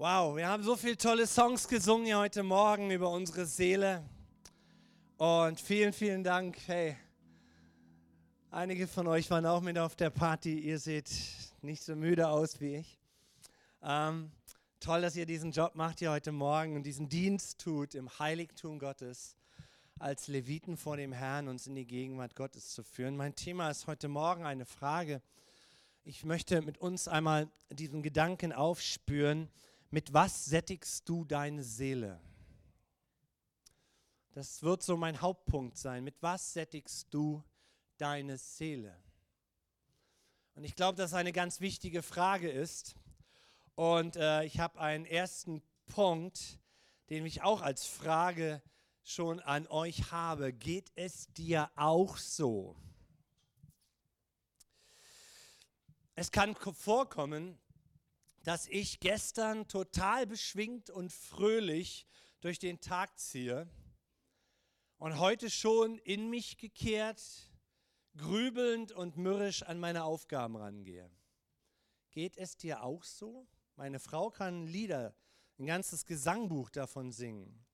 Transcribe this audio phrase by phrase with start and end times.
[0.00, 4.08] Wow, wir haben so viele tolle Songs gesungen hier heute Morgen über unsere Seele.
[5.16, 6.56] Und vielen, vielen Dank.
[6.68, 6.96] Hey,
[8.52, 10.56] einige von euch waren auch mit auf der Party.
[10.56, 11.10] Ihr seht
[11.62, 12.96] nicht so müde aus wie ich.
[13.82, 14.30] Ähm,
[14.78, 18.78] toll, dass ihr diesen Job macht hier heute Morgen und diesen Dienst tut im Heiligtum
[18.78, 19.36] Gottes
[19.98, 23.16] als Leviten vor dem Herrn, uns in die Gegenwart Gottes zu führen.
[23.16, 25.22] Mein Thema ist heute Morgen eine Frage.
[26.04, 29.50] Ich möchte mit uns einmal diesen Gedanken aufspüren,
[29.90, 32.20] mit was sättigst du deine Seele?
[34.32, 36.04] Das wird so mein Hauptpunkt sein.
[36.04, 37.42] Mit was sättigst du
[37.96, 38.96] deine Seele?
[40.54, 42.94] Und ich glaube, dass eine ganz wichtige Frage ist.
[43.74, 46.58] Und äh, ich habe einen ersten Punkt,
[47.10, 48.62] den ich auch als Frage
[49.02, 50.52] schon an euch habe.
[50.52, 52.76] Geht es dir auch so?
[56.14, 57.58] Es kann vorkommen,
[58.48, 62.06] dass ich gestern total beschwingt und fröhlich
[62.40, 63.68] durch den Tag ziehe
[64.96, 67.20] und heute schon in mich gekehrt,
[68.16, 71.10] grübelnd und mürrisch an meine Aufgaben rangehe.
[72.10, 73.46] Geht es dir auch so?
[73.76, 75.14] Meine Frau kann Lieder,
[75.58, 77.66] ein ganzes Gesangbuch davon singen.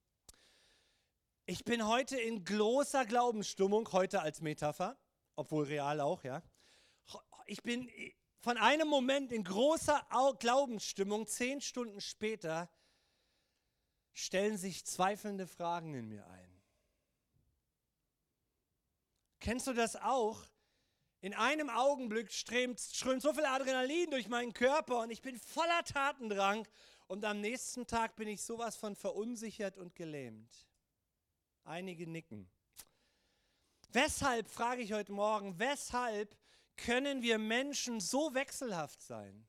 [1.47, 4.99] Ich bin heute in großer Glaubensstimmung, heute als Metapher,
[5.37, 6.43] obwohl real auch, ja.
[7.47, 7.89] Ich bin
[8.45, 10.07] von einem Moment in großer
[10.39, 12.69] Glaubensstimmung, zehn Stunden später,
[14.13, 16.63] stellen sich zweifelnde Fragen in mir ein.
[19.41, 20.45] Kennst du das auch?
[21.23, 25.83] In einem Augenblick strömt, strömt so viel Adrenalin durch meinen Körper und ich bin voller
[25.83, 26.69] Tatendrang
[27.07, 30.69] und am nächsten Tag bin ich sowas von verunsichert und gelähmt.
[31.65, 32.51] Einige nicken.
[33.89, 36.37] Weshalb, frage ich heute Morgen, weshalb
[36.77, 39.47] können wir Menschen so wechselhaft sein?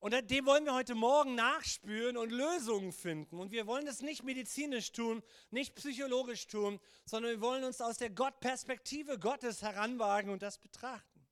[0.00, 3.40] Und dem wollen wir heute Morgen nachspüren und Lösungen finden.
[3.40, 7.98] Und wir wollen das nicht medizinisch tun, nicht psychologisch tun, sondern wir wollen uns aus
[7.98, 11.26] der Gottperspektive Gottes heranwagen und das betrachten.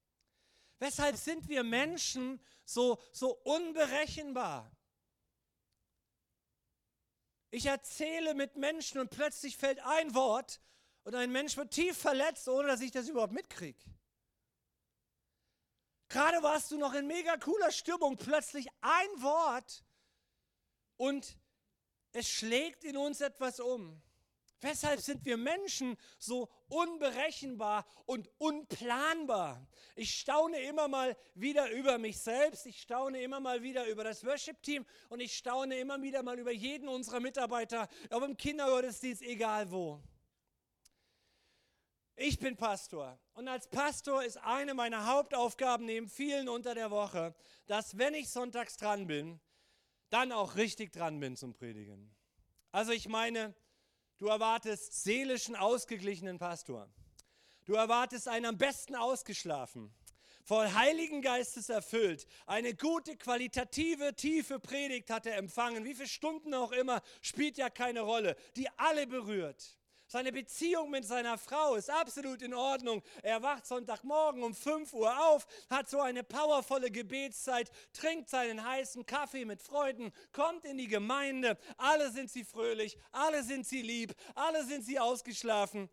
[0.80, 4.70] Weshalb sind wir Menschen so, so unberechenbar?
[7.50, 10.60] Ich erzähle mit Menschen und plötzlich fällt ein Wort
[11.06, 13.78] und ein Mensch wird tief verletzt, ohne dass ich das überhaupt mitkriege.
[16.08, 19.84] Gerade warst du noch in mega cooler Stimmung, plötzlich ein Wort
[20.96, 21.38] und
[22.10, 24.02] es schlägt in uns etwas um.
[24.60, 29.64] Weshalb sind wir Menschen so unberechenbar und unplanbar?
[29.94, 34.24] Ich staune immer mal wieder über mich selbst, ich staune immer mal wieder über das
[34.24, 39.70] Worship-Team und ich staune immer wieder mal über jeden unserer Mitarbeiter, ob im Kindergottesdienst, egal
[39.70, 40.02] wo.
[42.18, 47.34] Ich bin Pastor und als Pastor ist eine meiner Hauptaufgaben neben vielen unter der Woche,
[47.66, 49.38] dass wenn ich sonntags dran bin,
[50.08, 52.16] dann auch richtig dran bin zum Predigen.
[52.72, 53.54] Also ich meine,
[54.16, 56.88] du erwartest seelischen, ausgeglichenen Pastor.
[57.66, 59.94] Du erwartest einen am besten ausgeschlafen,
[60.42, 66.54] voll Heiligen Geistes erfüllt, eine gute, qualitative, tiefe Predigt hat er empfangen, wie viele Stunden
[66.54, 69.75] auch immer, spielt ja keine Rolle, die alle berührt.
[70.08, 73.02] Seine Beziehung mit seiner Frau ist absolut in Ordnung.
[73.22, 79.04] Er wacht Sonntagmorgen um 5 Uhr auf, hat so eine powervolle Gebetszeit, trinkt seinen heißen
[79.04, 81.58] Kaffee mit Freunden, kommt in die Gemeinde.
[81.76, 85.90] Alle sind sie fröhlich, alle sind sie lieb, alle sind sie ausgeschlafen.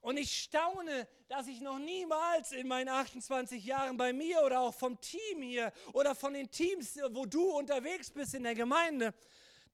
[0.00, 4.74] Und ich staune, dass ich noch niemals in meinen 28 Jahren bei mir oder auch
[4.74, 9.12] vom Team hier oder von den Teams, wo du unterwegs bist in der Gemeinde,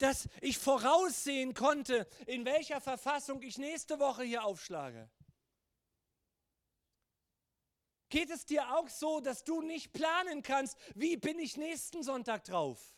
[0.03, 5.09] dass ich voraussehen konnte, in welcher Verfassung ich nächste Woche hier aufschlage.
[8.09, 12.43] Geht es dir auch so, dass du nicht planen kannst, wie bin ich nächsten Sonntag
[12.45, 12.97] drauf?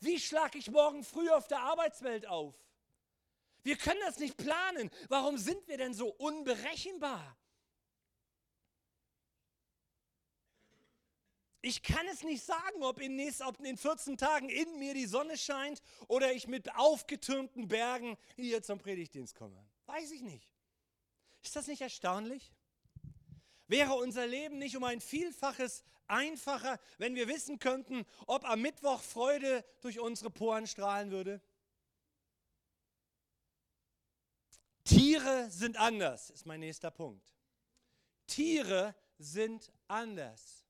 [0.00, 2.54] Wie schlage ich morgen früh auf der Arbeitswelt auf?
[3.62, 4.90] Wir können das nicht planen.
[5.08, 7.38] Warum sind wir denn so unberechenbar?
[11.66, 15.06] Ich kann es nicht sagen, ob in, nächst, ob in 14 Tagen in mir die
[15.06, 19.66] Sonne scheint oder ich mit aufgetürmten Bergen hier zum Predigtdienst komme.
[19.86, 20.52] Weiß ich nicht.
[21.42, 22.52] Ist das nicht erstaunlich?
[23.66, 29.00] Wäre unser Leben nicht um ein Vielfaches einfacher, wenn wir wissen könnten, ob am Mittwoch
[29.00, 31.40] Freude durch unsere Poren strahlen würde?
[34.84, 37.34] Tiere sind anders, ist mein nächster Punkt.
[38.26, 40.63] Tiere sind anders.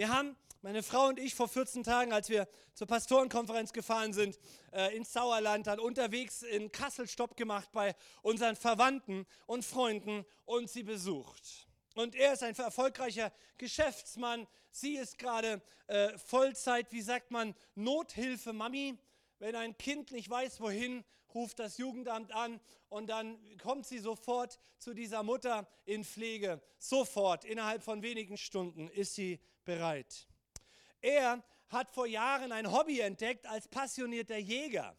[0.00, 4.38] Wir haben, meine Frau und ich, vor 14 Tagen, als wir zur Pastorenkonferenz gefahren sind,
[4.72, 10.70] äh, ins Sauerland, dann unterwegs in Kassel Stopp gemacht bei unseren Verwandten und Freunden und
[10.70, 11.68] sie besucht.
[11.96, 14.46] Und er ist ein erfolgreicher Geschäftsmann.
[14.70, 18.96] Sie ist gerade äh, Vollzeit, wie sagt man, Nothilfe-Mami.
[19.38, 21.04] Wenn ein Kind nicht weiß, wohin,
[21.34, 22.58] ruft das Jugendamt an
[22.88, 26.60] und dann kommt sie sofort zu dieser Mutter in Pflege.
[26.78, 30.26] Sofort, innerhalb von wenigen Stunden ist sie bereit.
[31.00, 34.96] Er hat vor Jahren ein Hobby entdeckt als passionierter Jäger.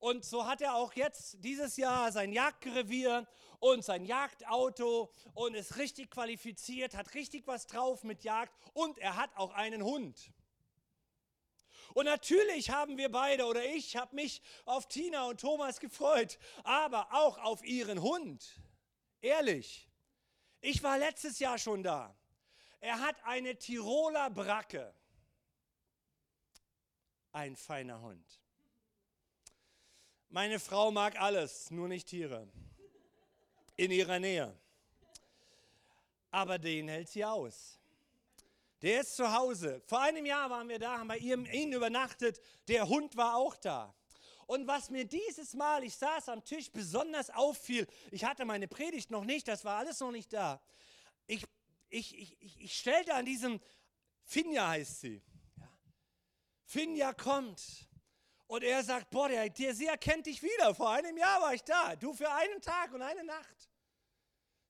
[0.00, 3.28] Und so hat er auch jetzt dieses Jahr sein Jagdrevier
[3.60, 9.14] und sein Jagdauto und ist richtig qualifiziert, hat richtig was drauf mit Jagd und er
[9.14, 10.32] hat auch einen Hund.
[11.94, 17.12] Und natürlich haben wir beide oder ich habe mich auf Tina und Thomas gefreut, aber
[17.12, 18.60] auch auf ihren Hund.
[19.20, 19.88] Ehrlich,
[20.60, 22.16] ich war letztes Jahr schon da.
[22.80, 24.94] Er hat eine Tiroler Bracke.
[27.32, 28.40] Ein feiner Hund.
[30.30, 32.48] Meine Frau mag alles, nur nicht Tiere.
[33.76, 34.58] In ihrer Nähe.
[36.30, 37.78] Aber den hält sie aus.
[38.82, 39.82] Der ist zu Hause.
[39.86, 42.40] Vor einem Jahr waren wir da, haben bei ihm, ihn übernachtet.
[42.68, 43.94] Der Hund war auch da.
[44.46, 49.10] Und was mir dieses Mal, ich saß am Tisch, besonders auffiel, ich hatte meine Predigt
[49.10, 50.60] noch nicht, das war alles noch nicht da.
[51.26, 51.44] Ich,
[51.90, 53.60] ich, ich, ich stellte an diesem,
[54.22, 55.22] Finja heißt sie.
[55.56, 55.68] Ja.
[56.64, 57.88] Finja kommt.
[58.46, 60.74] Und er sagt, boah, der, der, sie erkennt dich wieder.
[60.74, 61.94] Vor einem Jahr war ich da.
[61.96, 63.70] Du für einen Tag und eine Nacht.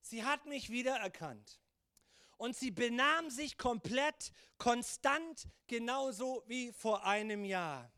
[0.01, 1.61] Sie hat mich wiedererkannt
[2.37, 7.91] und sie benahm sich komplett konstant, genauso wie vor einem Jahr.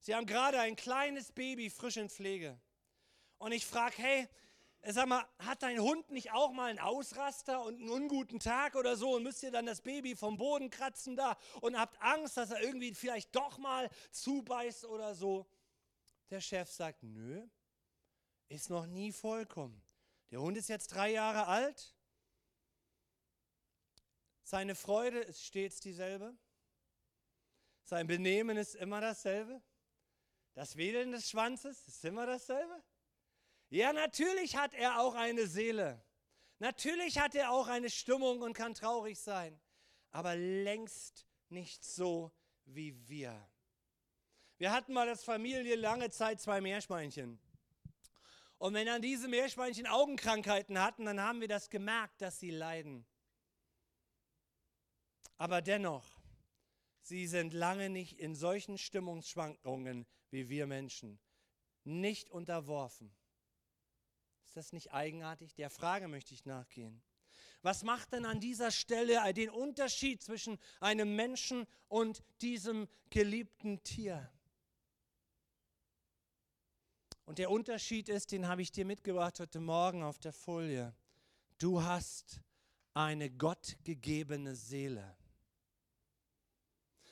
[0.00, 2.60] Sie haben gerade ein kleines Baby frisch in Pflege.
[3.38, 4.28] Und ich frage, hey,
[4.84, 8.96] sag mal, hat dein Hund nicht auch mal einen Ausraster und einen unguten Tag oder
[8.96, 12.50] so und müsst ihr dann das Baby vom Boden kratzen da und habt Angst, dass
[12.50, 15.46] er irgendwie vielleicht doch mal zubeißt oder so?
[16.30, 17.46] Der Chef sagt, nö,
[18.48, 19.82] ist noch nie vollkommen.
[20.30, 21.94] Der Hund ist jetzt drei Jahre alt
[24.52, 26.36] seine Freude ist stets dieselbe.
[27.84, 29.62] Sein Benehmen ist immer dasselbe.
[30.52, 32.82] Das Wedeln des Schwanzes ist immer dasselbe.
[33.72, 36.04] Ja, natürlich hat er auch eine Seele.
[36.58, 39.58] Natürlich hat er auch eine Stimmung und kann traurig sein.
[40.10, 42.30] Aber längst nicht so
[42.66, 43.48] wie wir.
[44.58, 47.40] Wir hatten mal als Familie lange Zeit zwei Meerschweinchen.
[48.58, 53.06] Und wenn dann diese Meerschweinchen Augenkrankheiten hatten, dann haben wir das gemerkt, dass sie leiden.
[55.38, 56.20] Aber dennoch,
[57.00, 61.18] sie sind lange nicht in solchen Stimmungsschwankungen wie wir Menschen,
[61.84, 63.16] nicht unterworfen.
[64.52, 65.54] Ist das nicht eigenartig?
[65.54, 67.00] Der Frage möchte ich nachgehen.
[67.62, 74.30] Was macht denn an dieser Stelle den Unterschied zwischen einem Menschen und diesem geliebten Tier?
[77.24, 80.94] Und der Unterschied ist, den habe ich dir mitgebracht heute Morgen auf der Folie.
[81.56, 82.42] Du hast
[82.92, 85.16] eine gottgegebene Seele.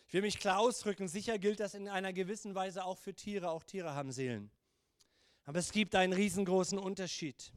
[0.09, 3.49] Ich will mich klar ausdrücken, sicher gilt das in einer gewissen Weise auch für Tiere,
[3.49, 4.51] auch Tiere haben Seelen.
[5.50, 7.52] Aber es gibt einen riesengroßen Unterschied.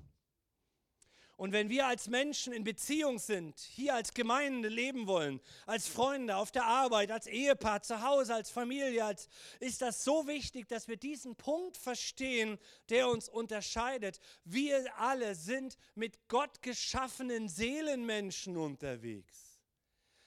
[1.38, 6.38] Und wenn wir als Menschen in Beziehung sind, hier als Gemeinde leben wollen, als Freunde,
[6.38, 9.30] auf der Arbeit, als Ehepaar, zu Hause, als Familie, als,
[9.60, 12.58] ist das so wichtig, dass wir diesen Punkt verstehen,
[12.90, 14.20] der uns unterscheidet.
[14.44, 19.53] Wir alle sind mit Gott geschaffenen Seelenmenschen unterwegs.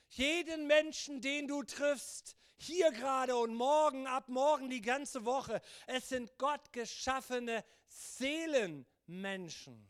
[0.09, 6.09] Jeden Menschen, den du triffst, hier gerade und morgen, ab morgen die ganze Woche, es
[6.09, 9.87] sind Gott geschaffene Seelenmenschen.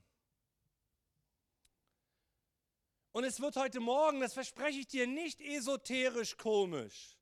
[3.13, 7.17] Und es wird heute Morgen, das verspreche ich dir, nicht esoterisch komisch.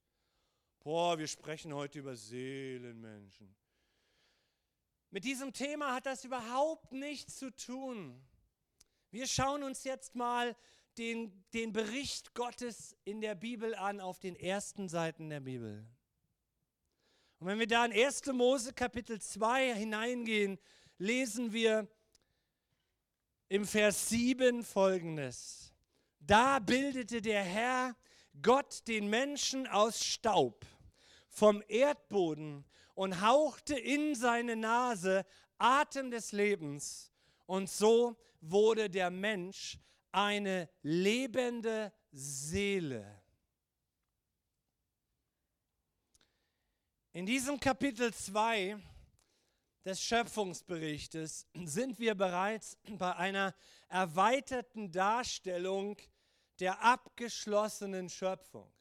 [0.81, 3.55] Boah, wir sprechen heute über Seelenmenschen.
[5.11, 8.27] Mit diesem Thema hat das überhaupt nichts zu tun.
[9.13, 10.57] Wir schauen uns jetzt mal
[10.99, 15.87] den, den Bericht Gottes in der Bibel an, auf den ersten Seiten der Bibel.
[17.39, 18.27] Und wenn wir da in 1.
[18.33, 20.59] Mose Kapitel 2 hineingehen,
[20.99, 21.89] lesen wir
[23.49, 25.73] im Vers 7 folgendes.
[26.21, 27.97] Da bildete der Herr
[28.41, 30.65] Gott den Menschen aus Staub
[31.29, 35.27] vom Erdboden und hauchte in seine Nase
[35.59, 37.13] Atem des Lebens.
[37.47, 39.79] Und so wurde der Mensch
[40.15, 43.23] eine lebende Seele.
[47.13, 48.77] In diesem Kapitel 2
[49.85, 53.55] des Schöpfungsberichtes sind wir bereits bei einer
[53.89, 55.97] erweiterten Darstellung
[56.61, 58.73] der abgeschlossenen Schöpfung.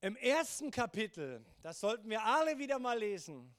[0.00, 3.54] Im ersten Kapitel, das sollten wir alle wieder mal lesen,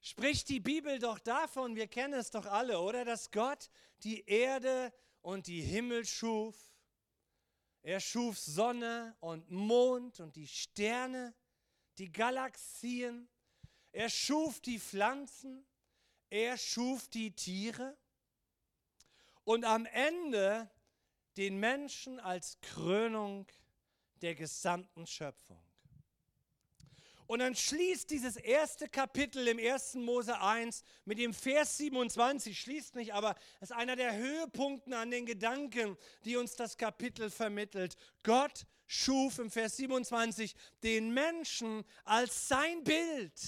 [0.00, 3.04] spricht die Bibel doch davon, wir kennen es doch alle, oder?
[3.04, 3.70] Dass Gott
[4.02, 6.56] die Erde und die Himmel schuf.
[7.82, 11.34] Er schuf Sonne und Mond und die Sterne,
[11.98, 13.28] die Galaxien.
[13.92, 15.66] Er schuf die Pflanzen.
[16.30, 17.96] Er schuf die Tiere.
[19.44, 20.70] Und am Ende
[21.36, 23.46] den Menschen als Krönung
[24.20, 25.67] der gesamten Schöpfung.
[27.28, 29.96] Und dann schließt dieses erste Kapitel im 1.
[29.96, 35.10] Mose 1 mit dem Vers 27, schließt nicht, aber es ist einer der Höhepunkte an
[35.10, 37.96] den Gedanken, die uns das Kapitel vermittelt.
[38.22, 43.38] Gott schuf im Vers 27 den Menschen als sein Bild.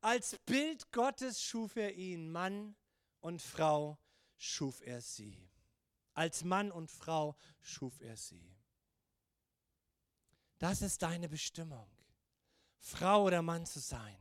[0.00, 2.76] Als Bild Gottes schuf er ihn, Mann
[3.18, 3.98] und Frau
[4.38, 5.50] schuf er sie.
[6.14, 8.56] Als Mann und Frau schuf er sie.
[10.58, 11.90] Das ist deine Bestimmung.
[12.80, 14.16] Frau oder Mann zu sein.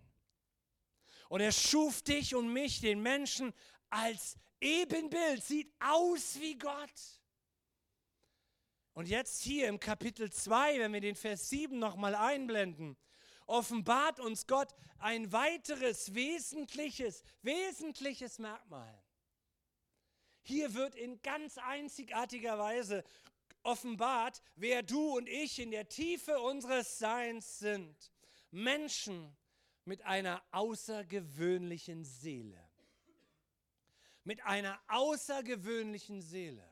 [1.29, 3.53] Und er schuf dich und mich, den Menschen,
[3.89, 7.19] als Ebenbild, sieht aus wie Gott.
[8.93, 12.97] Und jetzt hier im Kapitel 2, wenn wir den Vers 7 nochmal einblenden,
[13.45, 19.01] offenbart uns Gott ein weiteres wesentliches, wesentliches Merkmal.
[20.41, 23.03] Hier wird in ganz einzigartiger Weise
[23.63, 28.11] offenbart, wer du und ich in der Tiefe unseres Seins sind.
[28.51, 29.35] Menschen
[29.85, 32.69] mit einer außergewöhnlichen Seele.
[34.23, 36.67] Mit einer außergewöhnlichen Seele.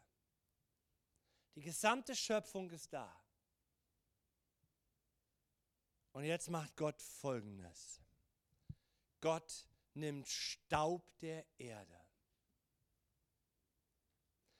[1.55, 3.19] Die gesamte Schöpfung ist da.
[6.11, 8.01] Und jetzt macht Gott Folgendes.
[9.21, 11.99] Gott nimmt Staub der Erde,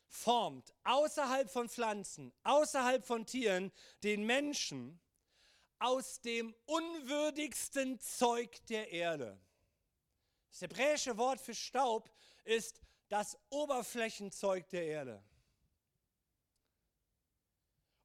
[0.08, 3.72] formt außerhalb von Pflanzen, außerhalb von Tieren
[4.04, 5.00] den Menschen
[5.80, 9.40] aus dem unwürdigsten Zeug der Erde.
[10.50, 12.10] Das hebräische Wort für Staub
[12.44, 15.24] ist das Oberflächenzeug der Erde.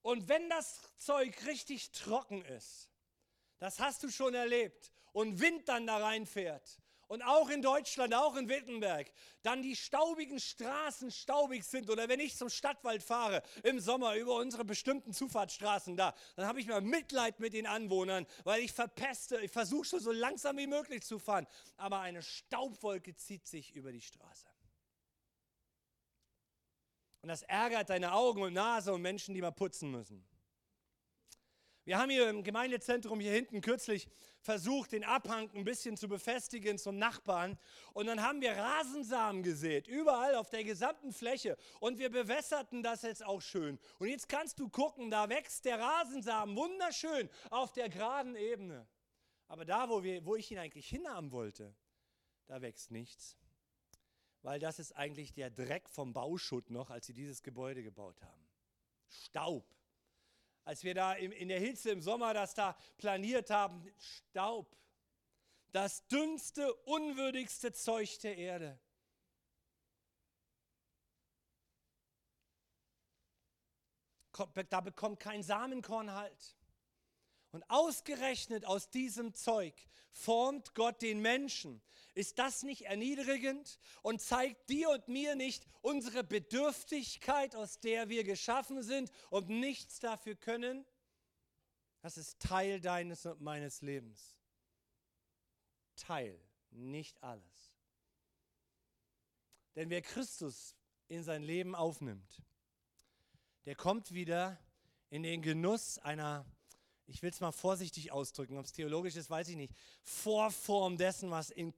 [0.02, 2.91] Und wenn das Zeug richtig trocken ist,
[3.59, 6.81] das hast du schon erlebt, und Wind dann da reinfährt,
[7.12, 12.21] und auch in Deutschland, auch in Wittenberg, dann die staubigen Straßen staubig sind oder wenn
[12.21, 16.81] ich zum Stadtwald fahre im Sommer über unsere bestimmten Zufahrtsstraßen da, dann habe ich mal
[16.81, 21.19] Mitleid mit den Anwohnern, weil ich verpeste, ich versuche schon so langsam wie möglich zu
[21.19, 24.47] fahren, aber eine Staubwolke zieht sich über die Straße.
[27.21, 30.26] Und das ärgert deine Augen und Nase und Menschen, die mal putzen müssen.
[31.84, 34.08] Wir haben hier im Gemeindezentrum hier hinten kürzlich
[34.40, 37.58] versucht, den Abhang ein bisschen zu befestigen zum Nachbarn.
[37.92, 41.56] Und dann haben wir Rasensamen gesät, überall auf der gesamten Fläche.
[41.80, 43.80] Und wir bewässerten das jetzt auch schön.
[43.98, 48.86] Und jetzt kannst du gucken, da wächst der Rasensamen wunderschön auf der geraden Ebene.
[49.48, 51.74] Aber da, wo, wir, wo ich ihn eigentlich hinhaben wollte,
[52.46, 53.36] da wächst nichts.
[54.42, 58.48] Weil das ist eigentlich der Dreck vom Bauschutt noch, als sie dieses Gebäude gebaut haben.
[59.08, 59.64] Staub
[60.64, 64.76] als wir da in der Hitze im Sommer das da planiert haben, Staub.
[65.73, 68.78] Das dünnste, unwürdigste Zeug der Erde.
[74.71, 76.57] Da bekommt kein Samenkorn Halt.
[77.52, 79.75] Und ausgerechnet aus diesem Zeug
[80.11, 81.83] formt Gott den Menschen.
[82.14, 88.25] Ist das nicht erniedrigend und zeigt dir und mir nicht unsere Bedürftigkeit, aus der wir
[88.25, 90.85] geschaffen sind und nichts dafür können?
[92.02, 94.37] Das ist Teil deines und meines Lebens.
[95.97, 96.38] Teil,
[96.71, 97.73] nicht alles.
[99.75, 100.76] Denn wer Christus
[101.09, 102.42] in sein Leben aufnimmt,
[103.64, 104.59] der kommt wieder
[105.09, 106.45] in den Genuss einer
[107.12, 111.31] ich will es mal vorsichtig ausdrücken, ob es theologisch ist, weiß ich nicht, Vorform dessen,
[111.31, 111.75] was in,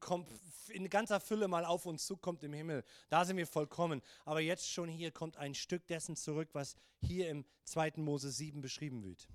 [0.69, 2.85] in, ganzer Fülle mal auf uns zukommt im Himmel.
[3.09, 4.01] Da sind wir vollkommen.
[4.25, 7.95] Aber jetzt schon hier kommt ein Stück dessen zurück, was hier im 2.
[7.97, 9.29] Mose 7 beschrieben wird.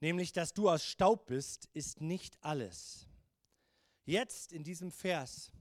[0.00, 3.06] Nämlich, dass du aus Staub bist, ist nicht alles.
[4.04, 5.52] Jetzt in diesem Vers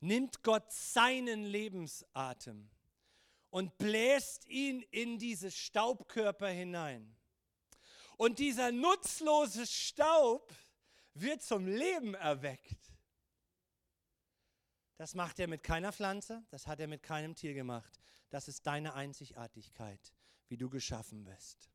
[0.00, 2.68] nimmt Gott seinen Lebensatem
[3.56, 7.16] und bläst ihn in diese Staubkörper hinein.
[8.18, 10.54] Und dieser nutzlose Staub
[11.14, 12.92] wird zum Leben erweckt.
[14.98, 17.98] Das macht er mit keiner Pflanze, das hat er mit keinem Tier gemacht.
[18.28, 20.12] Das ist deine Einzigartigkeit,
[20.48, 21.70] wie du geschaffen bist.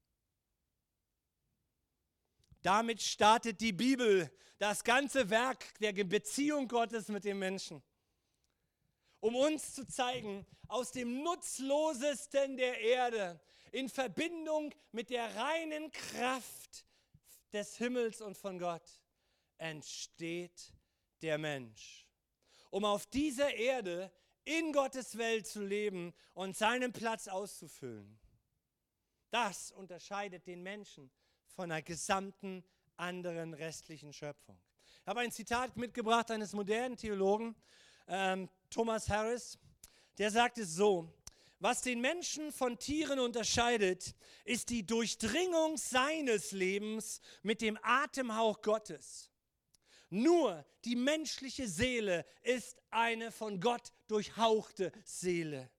[2.61, 7.81] Damit startet die Bibel das ganze Werk der Beziehung Gottes mit dem Menschen
[9.21, 13.39] um uns zu zeigen, aus dem Nutzlosesten der Erde
[13.71, 16.85] in Verbindung mit der reinen Kraft
[17.53, 19.01] des Himmels und von Gott
[19.57, 20.73] entsteht
[21.21, 22.07] der Mensch.
[22.69, 24.11] Um auf dieser Erde
[24.43, 28.19] in Gottes Welt zu leben und seinen Platz auszufüllen.
[29.29, 31.11] Das unterscheidet den Menschen
[31.47, 32.63] von einer gesamten
[32.97, 34.59] anderen restlichen Schöpfung.
[35.01, 37.55] Ich habe ein Zitat mitgebracht eines modernen Theologen,
[38.07, 39.57] ähm, Thomas Harris,
[40.17, 41.11] der sagt es so,
[41.59, 44.15] was den Menschen von Tieren unterscheidet,
[44.45, 49.31] ist die Durchdringung seines Lebens mit dem Atemhauch Gottes.
[50.09, 55.69] Nur die menschliche Seele ist eine von Gott durchhauchte Seele.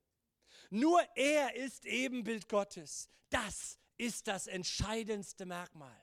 [0.71, 3.11] Nur er ist Ebenbild Gottes.
[3.29, 6.02] Das ist das entscheidendste Merkmal.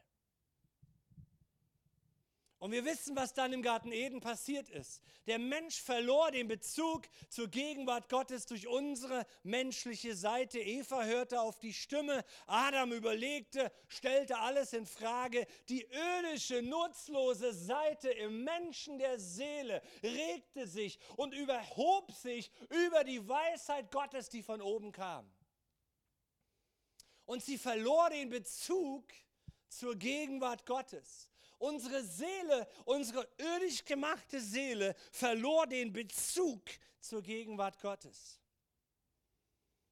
[2.60, 5.02] Und wir wissen, was dann im Garten Eden passiert ist.
[5.28, 10.60] Der Mensch verlor den Bezug zur Gegenwart Gottes durch unsere menschliche Seite.
[10.60, 15.48] Eva hörte auf die Stimme, Adam überlegte, stellte alles in Frage.
[15.70, 22.52] Die irdische, nutzlose Seite im Menschen der Seele regte sich und überhob sich
[22.88, 25.32] über die Weisheit Gottes, die von oben kam.
[27.26, 29.06] Und sie verlor den Bezug
[29.70, 31.29] zur Gegenwart Gottes.
[31.60, 36.62] Unsere Seele, unsere irdisch gemachte Seele verlor den Bezug
[37.00, 38.42] zur Gegenwart Gottes.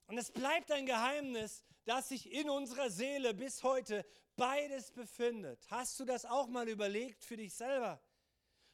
[0.07, 4.05] Und es bleibt ein Geheimnis, dass sich in unserer Seele bis heute
[4.38, 5.65] beides befindet.
[5.69, 8.01] Hast du das auch mal überlegt für dich selber?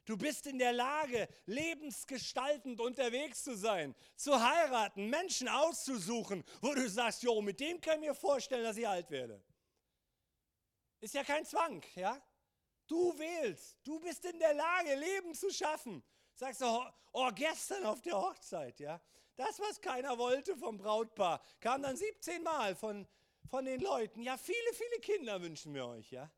[0.05, 6.89] Du bist in der Lage, lebensgestaltend unterwegs zu sein, zu heiraten, Menschen auszusuchen, wo du
[6.89, 9.41] sagst, jo, mit dem kann ich mir vorstellen, dass ich alt werde.
[11.00, 12.21] Ist ja kein Zwang, ja?
[12.93, 13.79] Du wählst.
[13.83, 16.03] Du bist in der Lage, Leben zu schaffen.
[16.35, 19.01] Sagst du, oh, oh, gestern auf der Hochzeit, ja.
[19.35, 23.07] Das, was keiner wollte vom Brautpaar, kam dann 17 Mal von,
[23.50, 24.21] von den Leuten.
[24.21, 26.29] Ja, viele, viele Kinder wünschen wir euch, ja.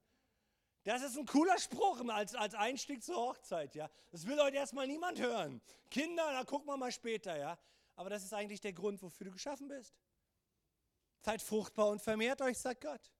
[0.85, 3.89] Das ist ein cooler Spruch als, als Einstieg zur Hochzeit, ja.
[4.11, 5.61] Das will heute erstmal niemand hören.
[5.91, 7.59] Kinder, da gucken wir mal später, ja.
[7.97, 9.93] Aber das ist eigentlich der Grund, wofür du geschaffen bist.
[11.19, 13.11] Seid fruchtbar und vermehrt euch, sagt Gott.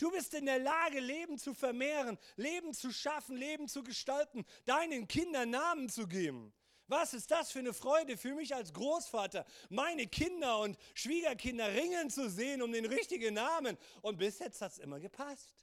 [0.00, 5.06] Du bist in der Lage, Leben zu vermehren, Leben zu schaffen, Leben zu gestalten, deinen
[5.06, 6.54] Kindern Namen zu geben.
[6.86, 12.08] Was ist das für eine Freude für mich als Großvater, meine Kinder und Schwiegerkinder ringen
[12.08, 13.76] zu sehen um den richtigen Namen.
[14.00, 15.54] Und bis jetzt hat es immer gepasst.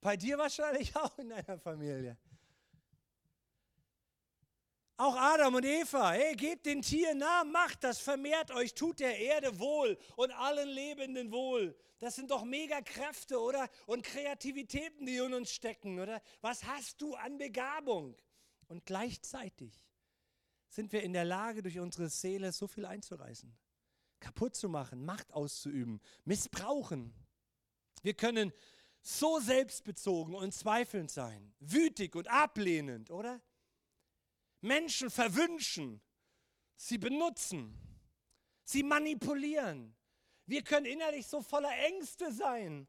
[0.00, 2.18] Bei dir wahrscheinlich auch in deiner Familie.
[4.96, 9.16] Auch Adam und Eva, hey, gebt den Tieren Namen, macht das, vermehrt euch, tut der
[9.16, 11.76] Erde wohl und allen Lebenden wohl.
[12.04, 13.70] Das sind doch mega Kräfte, oder?
[13.86, 16.20] Und Kreativitäten, die in uns stecken, oder?
[16.42, 18.14] Was hast du an Begabung?
[18.68, 19.82] Und gleichzeitig
[20.68, 23.56] sind wir in der Lage, durch unsere Seele so viel einzureißen,
[24.20, 27.14] kaputt zu machen, Macht auszuüben, missbrauchen.
[28.02, 28.52] Wir können
[29.00, 33.40] so selbstbezogen und zweifelnd sein, wütig und ablehnend, oder?
[34.60, 36.02] Menschen verwünschen,
[36.76, 37.78] sie benutzen,
[38.62, 39.96] sie manipulieren.
[40.46, 42.86] Wir können innerlich so voller Ängste sein,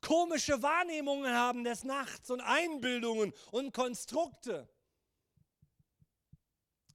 [0.00, 4.68] komische Wahrnehmungen haben des Nachts und Einbildungen und Konstrukte.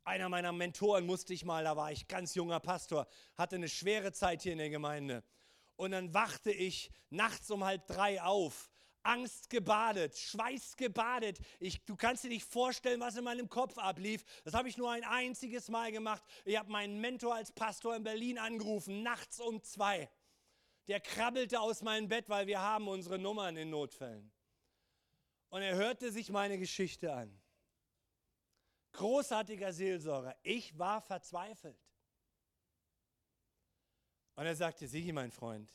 [0.03, 4.13] Einer meiner Mentoren musste ich mal, da war ich ganz junger Pastor, hatte eine schwere
[4.13, 5.23] Zeit hier in der Gemeinde.
[5.75, 8.69] Und dann wachte ich nachts um halb drei auf
[9.07, 11.39] Angst gebadet, Schweiß gebadet.
[11.59, 14.23] Ich, du kannst dir nicht vorstellen, was in meinem Kopf ablief.
[14.43, 16.23] Das habe ich nur ein einziges Mal gemacht.
[16.45, 20.09] Ich habe meinen Mentor als Pastor in Berlin angerufen, nachts um zwei.
[20.87, 24.31] Der krabbelte aus meinem Bett, weil wir haben unsere Nummern in Notfällen.
[25.49, 27.41] Und er hörte sich meine Geschichte an.
[28.91, 30.35] Großartiger Seelsorger.
[30.43, 31.79] Ich war verzweifelt.
[34.35, 35.71] Und er sagte, Sigi, mein Freund,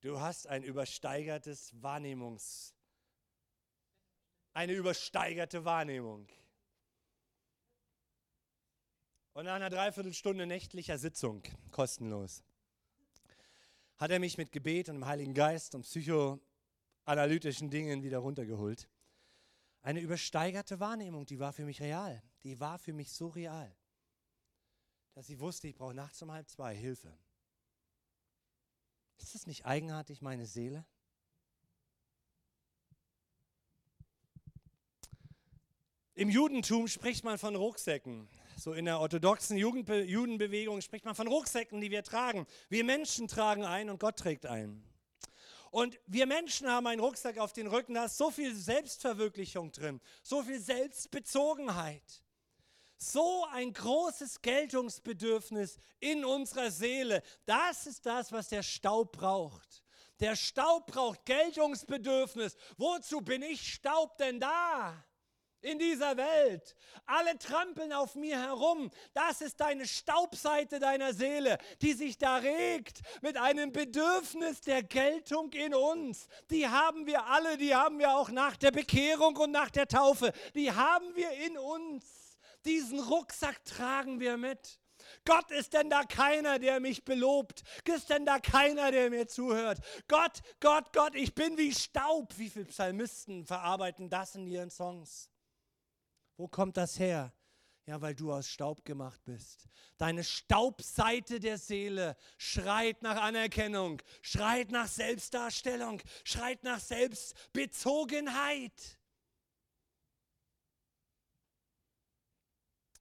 [0.00, 2.72] Du hast ein übersteigertes Wahrnehmungs,
[4.52, 6.28] eine übersteigerte Wahrnehmung.
[9.32, 12.44] Und nach einer Dreiviertelstunde nächtlicher Sitzung, kostenlos,
[13.96, 18.88] hat er mich mit Gebet und dem Heiligen Geist und psychoanalytischen Dingen wieder runtergeholt.
[19.82, 22.22] Eine übersteigerte Wahrnehmung, die war für mich real.
[22.44, 23.74] Die war für mich so real,
[25.14, 27.18] dass ich wusste, ich brauche nachts um halb zwei Hilfe.
[29.28, 30.86] Ist das nicht eigenartig, meine Seele?
[36.14, 38.26] Im Judentum spricht man von Rucksäcken.
[38.56, 42.46] So in der orthodoxen Jugendbe Judenbewegung spricht man von Rucksäcken, die wir tragen.
[42.70, 44.82] Wir Menschen tragen ein und Gott trägt ein.
[45.70, 50.00] Und wir Menschen haben einen Rucksack auf den Rücken, da ist so viel Selbstverwirklichung drin,
[50.22, 52.22] so viel Selbstbezogenheit
[52.98, 57.22] so ein großes Geltungsbedürfnis in unserer Seele.
[57.46, 59.84] Das ist das, was der Staub braucht.
[60.20, 62.56] Der Staub braucht Geltungsbedürfnis.
[62.76, 65.04] Wozu bin ich Staub denn da?
[65.60, 66.76] in dieser Welt.
[67.06, 68.90] Alle trampeln auf mir herum.
[69.12, 75.52] Das ist deine Staubseite deiner Seele, die sich da regt mit einem Bedürfnis der Geltung
[75.52, 76.28] in uns.
[76.50, 80.32] Die haben wir alle, die haben wir auch nach der Bekehrung und nach der Taufe.
[80.54, 82.04] Die haben wir in uns.
[82.68, 84.78] Diesen Rucksack tragen wir mit.
[85.24, 87.62] Gott, ist denn da keiner, der mich belobt?
[87.86, 89.80] Ist denn da keiner, der mir zuhört?
[90.06, 92.36] Gott, Gott, Gott, ich bin wie Staub.
[92.36, 95.30] Wie viele Psalmisten verarbeiten das in ihren Songs?
[96.36, 97.32] Wo kommt das her?
[97.86, 99.66] Ja, weil du aus Staub gemacht bist.
[99.96, 108.97] Deine Staubseite der Seele schreit nach Anerkennung, schreit nach Selbstdarstellung, schreit nach Selbstbezogenheit.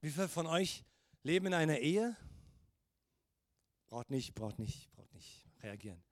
[0.01, 0.83] Wie viele von euch
[1.23, 2.15] leben in einer Ehe?
[3.87, 6.03] Braucht nicht, braucht nicht, braucht nicht reagieren.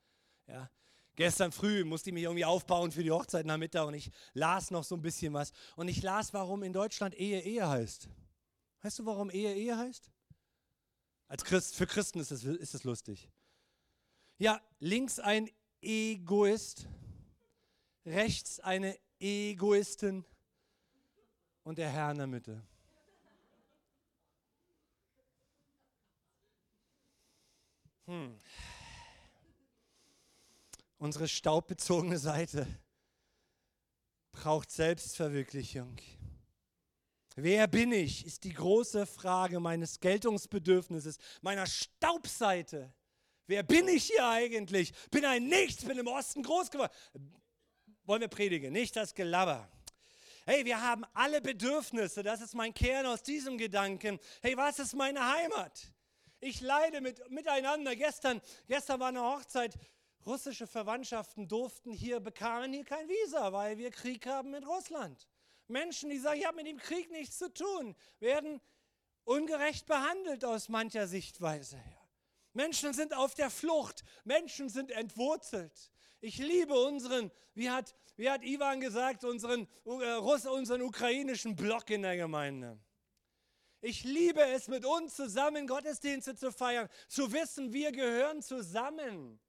[0.47, 0.69] Ja,
[1.15, 4.69] Gestern früh musste ich mich irgendwie aufbauen für die Hochzeit nach Mittag und ich las
[4.69, 5.53] noch so ein bisschen was.
[5.77, 8.09] Und ich las, warum in Deutschland Ehe Ehe heißt.
[8.81, 10.11] Weißt du, warum Ehe Ehe heißt?
[11.27, 13.29] Als Christ, für Christen ist es ist lustig.
[14.37, 15.49] Ja, links ein
[15.81, 16.87] Egoist,
[18.05, 20.25] rechts eine Egoistin
[21.63, 22.61] und der Herr in der Mitte.
[28.05, 28.37] Hm
[30.97, 32.67] unsere staubbezogene Seite
[34.31, 35.95] braucht Selbstverwirklichung.
[37.35, 42.93] Wer bin ich, ist die große Frage meines Geltungsbedürfnisses, meiner Staubseite.
[43.45, 44.93] Wer bin ich hier eigentlich?
[45.11, 46.93] Bin ein Nichts, bin im Osten groß geworden.
[48.05, 49.69] Wollen wir predigen, nicht das Gelabber.
[50.45, 54.19] Hey, wir haben alle Bedürfnisse, das ist mein Kern aus diesem Gedanken.
[54.41, 55.91] Hey, was ist meine Heimat?
[56.45, 57.95] Ich leide mit, miteinander.
[57.95, 59.73] Gestern, gestern war eine Hochzeit
[60.27, 65.27] Russische Verwandtschaften durften hier, bekamen hier kein Visa, weil wir Krieg haben mit Russland.
[65.67, 68.61] Menschen, die sagen, ich habe mit dem Krieg nichts zu tun, werden
[69.23, 72.09] ungerecht behandelt aus mancher Sichtweise her.
[72.53, 75.91] Menschen sind auf der Flucht, Menschen sind entwurzelt.
[76.21, 81.89] Ich liebe unseren, wie hat, wie hat Ivan gesagt, unseren, äh, Russ, unseren ukrainischen Block
[81.89, 82.79] in der Gemeinde.
[83.85, 89.39] Ich liebe es, mit uns zusammen Gottesdienste zu feiern, zu wissen, wir gehören zusammen.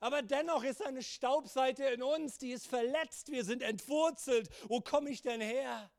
[0.00, 4.50] Aber dennoch ist eine Staubseite in uns, die ist verletzt, wir sind entwurzelt.
[4.68, 5.90] Wo komme ich denn her?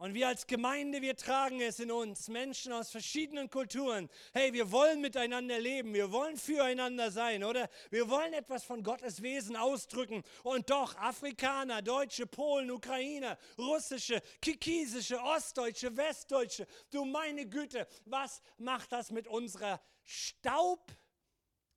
[0.00, 4.08] Und wir als Gemeinde, wir tragen es in uns, Menschen aus verschiedenen Kulturen.
[4.32, 7.68] Hey, wir wollen miteinander leben, wir wollen füreinander sein, oder?
[7.90, 10.22] Wir wollen etwas von Gottes Wesen ausdrücken.
[10.42, 18.92] Und doch, Afrikaner, Deutsche, Polen, Ukrainer, Russische, Kikisische, Ostdeutsche, Westdeutsche, du meine Güte, was macht
[18.92, 20.90] das mit unserer Staub?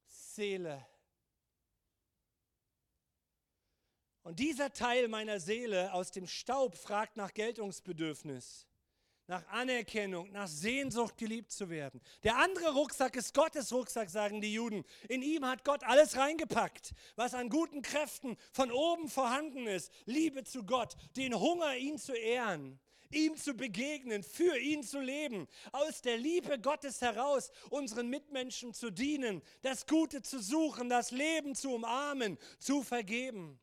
[0.07, 0.87] Seele.
[4.23, 8.67] Und dieser Teil meiner Seele aus dem Staub fragt nach Geltungsbedürfnis,
[9.27, 12.01] nach Anerkennung, nach Sehnsucht, geliebt zu werden.
[12.23, 14.85] Der andere Rucksack ist Gottes Rucksack, sagen die Juden.
[15.09, 19.91] In ihm hat Gott alles reingepackt, was an guten Kräften von oben vorhanden ist.
[20.05, 22.79] Liebe zu Gott, den Hunger, ihn zu ehren
[23.13, 28.89] ihm zu begegnen, für ihn zu leben, aus der Liebe Gottes heraus unseren Mitmenschen zu
[28.89, 33.59] dienen, das Gute zu suchen, das Leben zu umarmen, zu vergeben.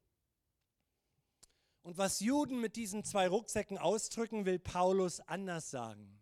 [1.82, 6.20] Und was Juden mit diesen zwei Rucksäcken ausdrücken, will Paulus anders sagen.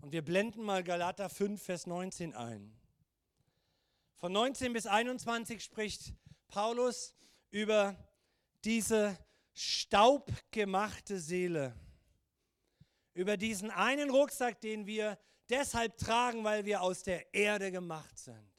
[0.00, 2.78] Und wir blenden mal Galater 5, Vers 19 ein.
[4.16, 6.14] Von 19 bis 21 spricht
[6.48, 7.14] Paulus
[7.50, 7.96] über
[8.64, 9.18] diese
[9.52, 11.74] staubgemachte Seele.
[13.14, 18.50] Über diesen einen Rucksack, den wir deshalb tragen, weil wir aus der Erde gemacht sind.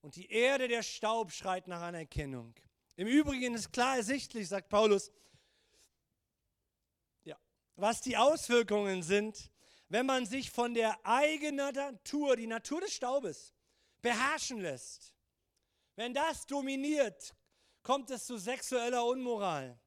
[0.00, 2.54] Und die Erde, der Staub, schreit nach Anerkennung.
[2.98, 5.10] Im Übrigen ist klar ersichtlich, sagt Paulus,
[7.24, 7.38] ja,
[7.76, 9.50] was die Auswirkungen sind,
[9.88, 13.54] wenn man sich von der eigenen Natur, die Natur des Staubes,
[14.02, 15.14] beherrschen lässt.
[15.94, 17.34] Wenn das dominiert,
[17.82, 19.80] kommt es zu sexueller Unmoral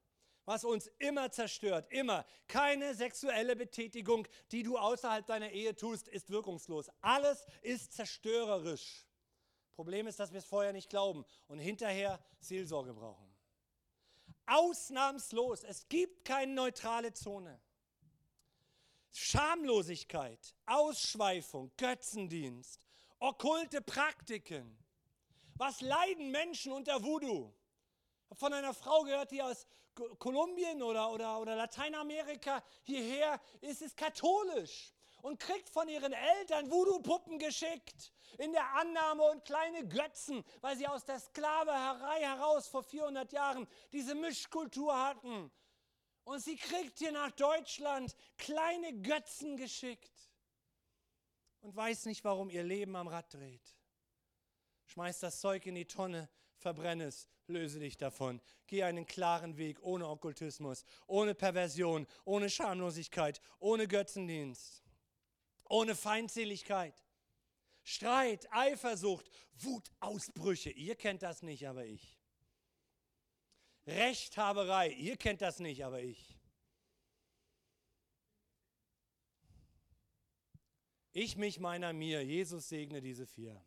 [0.46, 2.26] was uns immer zerstört, immer.
[2.48, 6.90] Keine sexuelle Betätigung, die du außerhalb deiner Ehe tust, ist wirkungslos.
[7.00, 9.06] Alles ist zerstörerisch.
[9.82, 13.28] Problem ist, dass wir es vorher nicht glauben und hinterher Seelsorge brauchen.
[14.46, 17.60] Ausnahmslos, es gibt keine neutrale Zone.
[19.12, 22.80] Schamlosigkeit, Ausschweifung, Götzendienst,
[23.18, 24.78] okkulte Praktiken.
[25.56, 27.52] Was leiden Menschen unter Voodoo?
[28.30, 29.66] habe von einer Frau gehört, die aus
[30.20, 34.94] Kolumbien oder, oder, oder Lateinamerika hierher ist, ist katholisch.
[35.22, 40.88] Und kriegt von ihren Eltern Voodoo-Puppen geschickt in der Annahme und kleine Götzen, weil sie
[40.88, 45.52] aus der Sklaverei heraus vor 400 Jahren diese Mischkultur hatten.
[46.24, 50.32] Und sie kriegt hier nach Deutschland kleine Götzen geschickt
[51.62, 53.76] und weiß nicht, warum ihr Leben am Rad dreht.
[54.86, 58.42] Schmeiß das Zeug in die Tonne, verbrenne es, löse dich davon.
[58.68, 64.81] Geh einen klaren Weg, ohne Okkultismus, ohne Perversion, ohne Schamlosigkeit, ohne Götzendienst,
[65.72, 66.94] ohne Feindseligkeit.
[67.84, 70.70] Streit, Eifersucht, Wutausbrüche.
[70.70, 72.20] Ihr kennt das nicht, aber ich.
[73.88, 74.90] Rechthaberei.
[74.90, 76.38] Ihr kennt das nicht, aber ich.
[81.14, 82.24] Ich, mich, meiner, mir.
[82.24, 83.66] Jesus segne diese vier.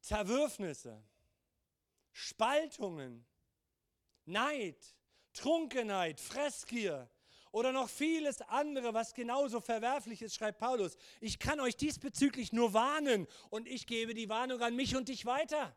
[0.00, 1.02] Zerwürfnisse,
[2.12, 3.26] Spaltungen,
[4.26, 4.94] Neid,
[5.32, 7.10] Trunkenheit, Fressgier
[7.54, 10.96] oder noch vieles andere, was genauso verwerflich ist, schreibt Paulus.
[11.20, 15.24] Ich kann euch diesbezüglich nur warnen und ich gebe die Warnung an mich und dich
[15.24, 15.74] weiter.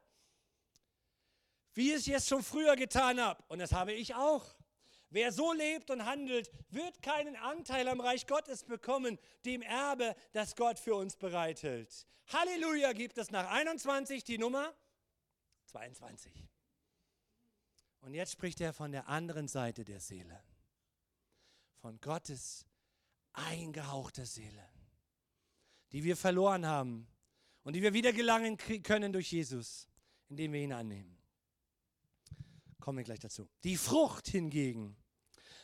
[1.76, 4.56] Wie ich es schon früher getan habe und das habe ich auch.
[5.12, 10.56] Wer so lebt und handelt, wird keinen Anteil am Reich Gottes bekommen, dem Erbe, das
[10.56, 12.08] Gott für uns bereithält.
[12.34, 14.74] Halleluja gibt es nach 21 die Nummer
[15.66, 16.34] 22.
[18.02, 20.42] Und jetzt spricht er von der anderen Seite der Seele.
[21.82, 22.66] Von Gottes
[23.34, 24.68] eingehauchter Seele,
[25.92, 27.08] die wir verloren haben
[27.64, 29.88] und die wir wieder gelangen können durch Jesus,
[30.30, 31.18] indem wir ihn annehmen.
[32.80, 33.48] Kommen wir gleich dazu.
[33.64, 34.98] Die Frucht hingegen,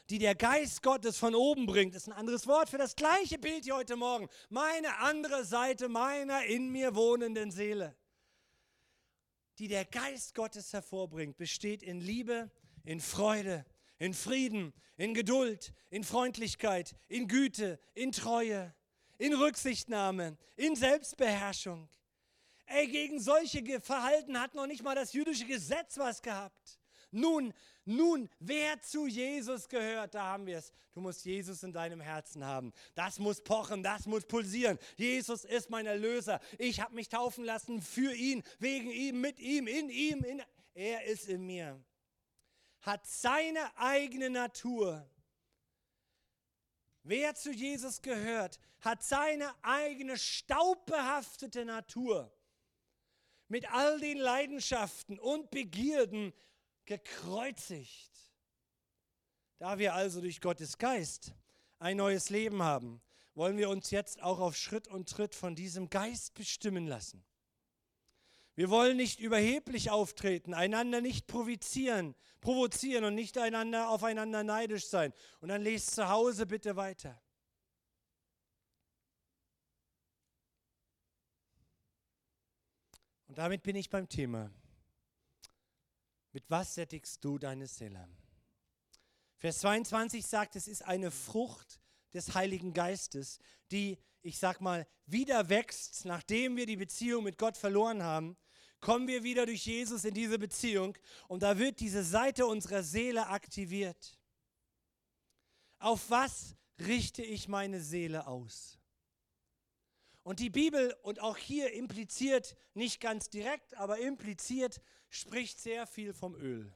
[0.09, 3.63] die der Geist Gottes von oben bringt, ist ein anderes Wort für das gleiche Bild
[3.63, 4.27] hier heute Morgen.
[4.49, 7.95] Meine andere Seite meiner in mir wohnenden Seele.
[9.59, 12.51] Die der Geist Gottes hervorbringt, besteht in Liebe,
[12.83, 13.65] in Freude,
[13.99, 18.73] in Frieden, in Geduld, in Freundlichkeit, in Güte, in Treue,
[19.17, 21.89] in Rücksichtnahme, in Selbstbeherrschung.
[22.65, 26.79] Ey, gegen solche Verhalten hat noch nicht mal das jüdische Gesetz was gehabt.
[27.11, 27.53] Nun,
[27.85, 30.71] nun, wer zu Jesus gehört, da haben wir es.
[30.93, 32.73] Du musst Jesus in deinem Herzen haben.
[32.95, 34.79] Das muss pochen, das muss pulsieren.
[34.95, 36.39] Jesus ist mein Erlöser.
[36.57, 40.23] Ich habe mich taufen lassen für ihn, wegen ihm, mit ihm, in ihm.
[40.23, 40.41] In,
[40.73, 41.79] er ist in mir.
[42.83, 45.09] Hat seine eigene Natur.
[47.03, 52.31] Wer zu Jesus gehört, hat seine eigene staubbehaftete Natur
[53.47, 56.33] mit all den Leidenschaften und Begierden
[56.85, 58.11] gekreuzigt.
[59.57, 61.33] Da wir also durch Gottes Geist
[61.79, 63.01] ein neues Leben haben,
[63.35, 67.23] wollen wir uns jetzt auch auf Schritt und Tritt von diesem Geist bestimmen lassen.
[68.55, 75.11] Wir wollen nicht überheblich auftreten, einander nicht provozieren, provozieren und nicht einander aufeinander neidisch sein.
[75.39, 77.19] Und dann lest zu Hause bitte weiter.
[83.27, 84.51] Und damit bin ich beim Thema.
[86.33, 88.07] Mit was sättigst du deine Seele?
[89.37, 91.79] Vers 22 sagt, es ist eine Frucht
[92.13, 93.39] des Heiligen Geistes,
[93.71, 98.37] die, ich sag mal, wieder wächst, nachdem wir die Beziehung mit Gott verloren haben.
[98.79, 103.27] Kommen wir wieder durch Jesus in diese Beziehung und da wird diese Seite unserer Seele
[103.27, 104.17] aktiviert.
[105.79, 108.79] Auf was richte ich meine Seele aus?
[110.23, 116.13] Und die Bibel und auch hier impliziert, nicht ganz direkt, aber impliziert, spricht sehr viel
[116.13, 116.73] vom Öl.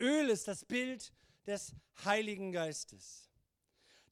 [0.00, 1.12] Öl ist das Bild
[1.46, 3.25] des Heiligen Geistes.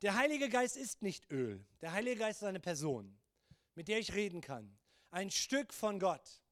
[0.02, 1.64] Der Heilige Geist ist nicht Öl.
[1.80, 3.18] Der Heilige Geist ist eine Person,
[3.74, 4.76] mit der ich reden kann.
[5.10, 6.42] Ein Stück von Gott.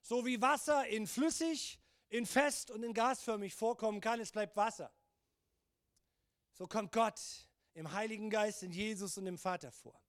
[0.00, 4.92] So wie Wasser in flüssig, in fest und in gasförmig vorkommen kann, es bleibt Wasser.
[6.52, 7.20] So kommt Gott
[7.74, 10.00] im Heiligen Geist, in Jesus und im Vater vor.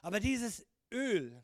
[0.00, 1.42] Aber dieses Öl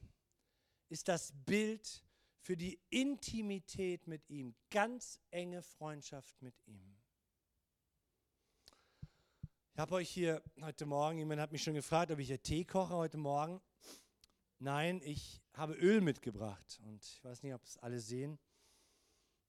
[0.89, 2.03] ist das Bild
[2.41, 6.98] für die Intimität mit ihm, ganz enge Freundschaft mit ihm.
[9.79, 12.65] Ich habe euch hier heute Morgen, jemand hat mich schon gefragt, ob ich hier Tee
[12.65, 13.61] koche heute Morgen.
[14.59, 18.41] Nein, ich habe Öl mitgebracht und ich weiß nicht, ob es alle sehen.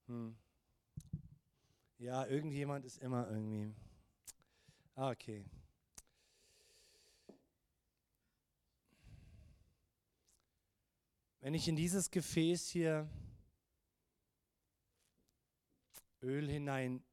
[0.06, 0.38] Hm.
[1.98, 3.74] Ja, irgendjemand ist immer irgendwie.
[4.94, 5.44] Ah, okay.
[11.40, 13.10] Wenn ich in dieses Gefäß hier
[16.22, 17.04] Öl hinein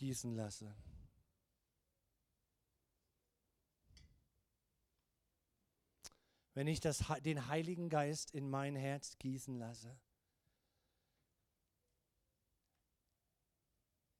[0.00, 0.74] gießen lasse,
[6.54, 9.94] wenn ich das, den Heiligen Geist in mein Herz gießen lasse,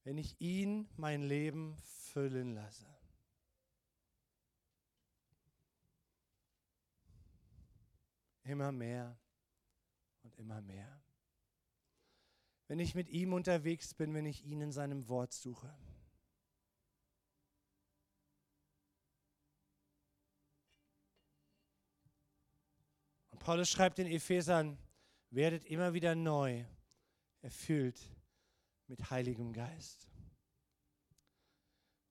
[0.05, 2.87] wenn ich ihn mein Leben füllen lasse.
[8.43, 9.19] Immer mehr
[10.23, 11.00] und immer mehr.
[12.71, 15.77] Wenn ich mit ihm unterwegs bin, wenn ich ihn in seinem Wort suche.
[23.31, 24.79] Und Paulus schreibt den Ephesern,
[25.31, 26.65] werdet immer wieder neu
[27.41, 28.09] erfüllt
[28.87, 30.09] mit Heiligem Geist.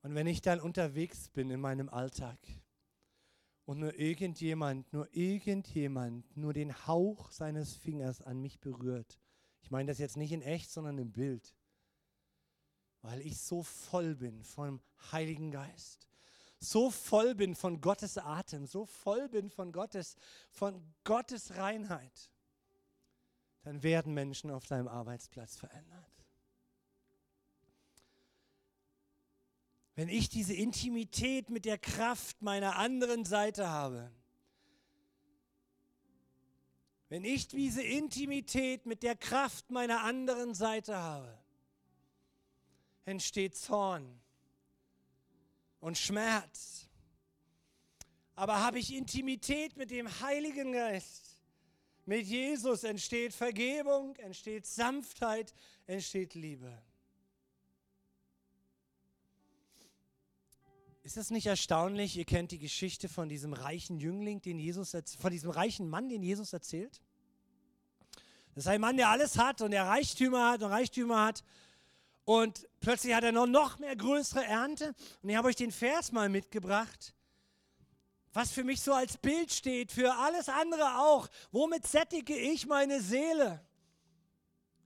[0.02, 2.38] Und wenn ich dann unterwegs bin in meinem Alltag
[3.64, 9.22] und nur irgendjemand, nur irgendjemand, nur den Hauch seines Fingers an mich berührt,
[9.62, 11.54] ich meine das jetzt nicht in echt, sondern im Bild,
[13.02, 16.08] weil ich so voll bin vom Heiligen Geist,
[16.60, 20.16] so voll bin von Gottes Atem, so voll bin von Gottes,
[20.52, 22.30] von Gottes Reinheit,
[23.64, 26.26] dann werden Menschen auf deinem Arbeitsplatz verändert.
[29.96, 34.12] Wenn ich diese Intimität mit der Kraft meiner anderen Seite habe,
[37.10, 41.38] wenn ich diese Intimität mit der Kraft meiner anderen Seite habe,
[43.06, 44.22] entsteht Zorn
[45.80, 46.88] und Schmerz.
[48.36, 51.36] Aber habe ich Intimität mit dem Heiligen Geist,
[52.06, 55.54] mit Jesus, entsteht Vergebung, entsteht Sanftheit,
[55.88, 56.82] entsteht Liebe.
[61.10, 62.18] Ist es nicht erstaunlich?
[62.18, 66.22] Ihr kennt die Geschichte von diesem reichen Jüngling, den Jesus von diesem reichen Mann, den
[66.22, 67.02] Jesus erzählt.
[68.54, 71.44] Das ist ein Mann, der alles hat und der Reichtümer hat und Reichtümer hat.
[72.26, 74.94] Und plötzlich hat er noch, noch mehr größere Ernte.
[75.24, 77.16] Und ich habe euch den Vers mal mitgebracht,
[78.32, 81.28] was für mich so als Bild steht, für alles andere auch.
[81.52, 83.66] Womit sättige ich meine Seele?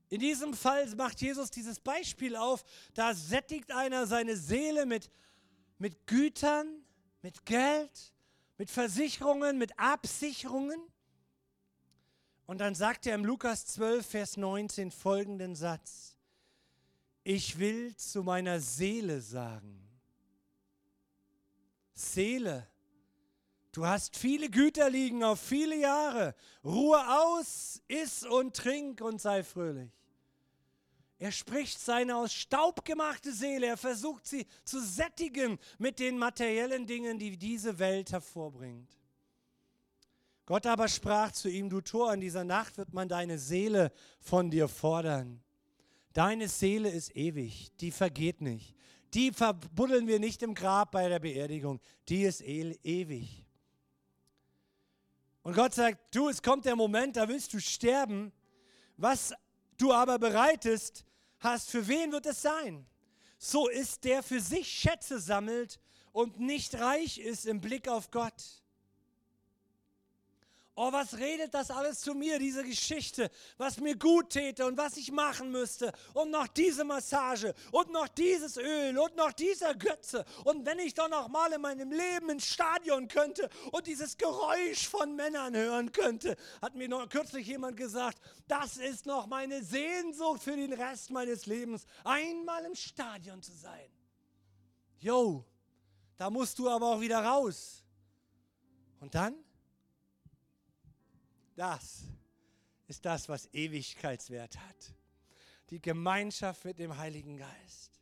[0.08, 5.12] In diesem Fall macht Jesus dieses Beispiel auf, da sättigt einer seine Seele mit
[5.84, 6.82] mit Gütern,
[7.24, 8.14] mit Geld,
[8.58, 10.80] mit Versicherungen, mit Absicherungen.
[12.46, 16.18] Und dann sagt er im Lukas 12, Vers 19 folgenden Satz.
[17.26, 19.86] Ich will zu meiner Seele sagen,
[21.94, 22.66] Seele,
[23.74, 29.44] du hast viele Güter liegen auf viele Jahre, ruhe aus, iss und trink und sei
[29.44, 29.92] fröhlich.
[31.24, 36.86] Er spricht seine aus Staub gemachte Seele, er versucht sie zu sättigen mit den materiellen
[36.86, 38.92] Dingen, die diese Welt hervorbringt.
[40.46, 44.52] Gott aber sprach zu ihm, du Tor, in dieser Nacht wird man deine Seele von
[44.52, 45.42] dir fordern.
[46.12, 48.76] Deine Seele ist ewig, die vergeht nicht.
[49.14, 53.46] Die verbuddeln wir nicht im Grab bei der Beerdigung, die ist e ewig.
[55.42, 58.34] Und Gott sagt, du, es kommt der Moment, da willst du sterben.
[58.98, 59.34] Was
[59.78, 61.06] du aber bereitest,
[61.44, 62.86] hast, für wen wird es sein?
[63.38, 65.80] So ist der für sich Schätze sammelt
[66.12, 68.63] und nicht reich ist im Blick auf Gott.
[70.76, 74.98] Oh, was redet das alles zu mir, diese Geschichte, was mir gut täte und was
[74.98, 80.26] ich machen müsste und noch diese Massage und noch dieses Öl und noch dieser Götze
[80.46, 84.88] und wenn ich doch noch mal in meinem Leben ins Stadion könnte und dieses Geräusch
[84.88, 90.42] von Männern hören könnte, hat mir noch kürzlich jemand gesagt, das ist noch meine Sehnsucht
[90.42, 93.92] für den Rest meines Lebens, einmal im Stadion zu sein.
[94.98, 95.46] Jo,
[96.18, 97.84] da musst du aber auch wieder raus.
[99.00, 99.36] Und dann?
[101.56, 102.04] Das
[102.88, 104.94] ist das, was Ewigkeitswert hat.
[105.70, 108.02] Die Gemeinschaft mit dem Heiligen Geist.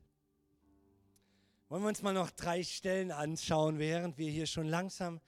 [1.69, 5.21] Wollen wir uns mal noch drei Stellen anschauen, während wir hier schon langsam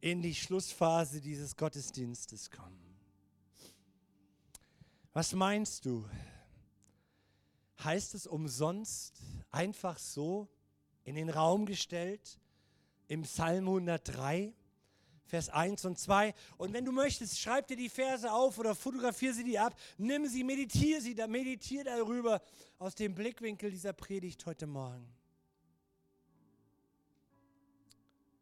[0.00, 2.80] in die Schlussphase dieses Gottesdienstes kommen.
[5.12, 6.08] Was meinst du?
[7.82, 10.48] Heißt es umsonst einfach so
[11.04, 12.38] in den Raum gestellt
[13.08, 14.54] im Psalm 103?
[15.30, 16.34] Vers 1 und 2.
[16.58, 20.26] Und wenn du möchtest, schreib dir die Verse auf oder fotografiere sie dir ab, nimm
[20.26, 22.42] sie, meditiere sie, meditiere darüber
[22.80, 25.08] aus dem Blickwinkel dieser Predigt heute Morgen.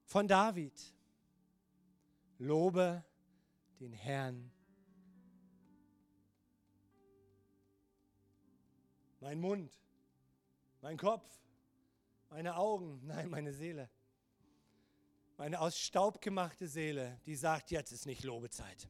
[0.06, 0.72] Von David.
[2.38, 3.04] Lobe
[3.80, 4.50] den Herrn.
[9.20, 9.78] Mein Mund,
[10.80, 11.28] mein Kopf,
[12.30, 13.90] meine Augen, nein, meine Seele
[15.38, 18.88] meine aus Staub gemachte Seele, die sagt, jetzt ist nicht Lobezeit.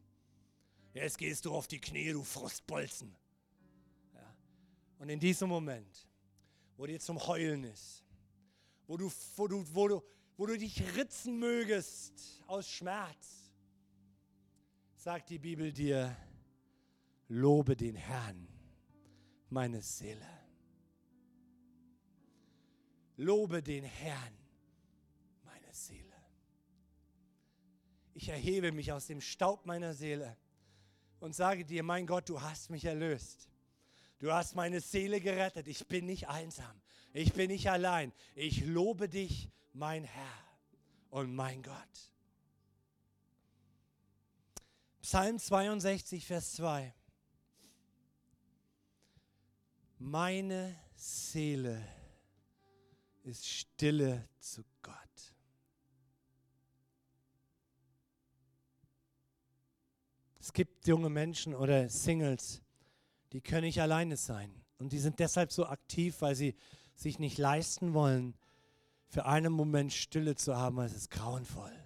[0.95, 3.15] Jetzt gehst du auf die Knie, du Frustbolzen.
[4.15, 4.35] Ja.
[4.99, 6.09] Und in diesem Moment,
[6.77, 8.03] wo dir zum Heulen ist,
[8.87, 10.03] wo du, wo, du, wo, du,
[10.39, 13.53] wo du dich ritzen mögest aus Schmerz,
[14.97, 16.17] sagt die Bibel dir,
[17.29, 18.49] lobe den Herrn,
[19.51, 20.27] meine Seele.
[23.19, 24.38] Lobe den Herrn,
[28.19, 30.37] Ich erhebe mich aus dem Staub meiner Seele
[31.21, 33.49] und sage dir, mein Gott, du hast mich erlöst.
[34.19, 35.69] Du hast meine Seele gerettet.
[35.69, 36.83] Ich bin nicht einsam.
[37.13, 38.13] Ich bin nicht allein.
[38.35, 40.45] Ich lobe dich, mein Herr
[41.11, 42.11] und mein Gott.
[45.01, 46.93] Psalm 62, Vers 2.
[50.01, 51.87] Meine Seele
[53.23, 55.08] ist stille zu Gott.
[60.49, 62.63] Es gibt junge Menschen oder Singles,
[63.35, 64.51] die können nicht alleine sein.
[64.79, 66.57] Und die sind deshalb so aktiv, weil sie
[66.95, 68.35] sich nicht leisten wollen,
[69.09, 71.77] für einen Moment Stille zu haben, es ist grauenvoll.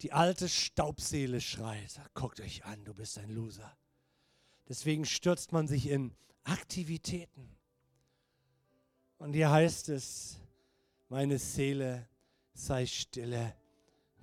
[0.00, 3.76] Die alte Staubseele schreit, guckt euch an, du bist ein Loser.
[4.66, 7.54] Deswegen stürzt man sich in Aktivitäten.
[9.18, 10.38] Und hier heißt es,
[11.10, 12.08] meine Seele
[12.54, 13.54] sei stille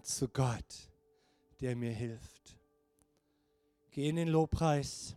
[0.02, 0.90] zu Gott,
[1.60, 2.42] der mir hilft.
[3.92, 5.16] Geh in den Lobpreis,